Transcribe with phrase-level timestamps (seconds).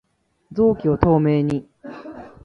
[0.51, 1.67] 臓器を透明に